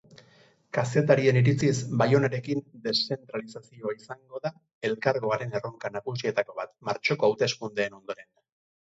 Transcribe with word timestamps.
Kazetarien 0.75 1.35
iritziz 1.41 1.73
baionarekin 2.01 2.63
deszentralizazioa 2.87 3.93
izango 3.97 4.41
da 4.47 4.51
elkargoaren 4.91 5.53
erronka 5.61 5.93
nagusietako 5.99 6.57
bat 6.63 6.73
martxoko 6.91 7.31
hauteskundeen 7.31 7.95
ondoren. 8.01 8.29